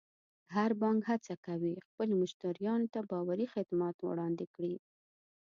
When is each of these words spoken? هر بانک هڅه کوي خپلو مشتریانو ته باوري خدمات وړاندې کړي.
هر 0.55 0.71
بانک 0.81 1.01
هڅه 1.11 1.33
کوي 1.45 1.73
خپلو 1.87 2.13
مشتریانو 2.23 2.91
ته 2.93 2.99
باوري 3.09 3.47
خدمات 3.53 3.97
وړاندې 4.01 4.45
کړي. 4.55 4.75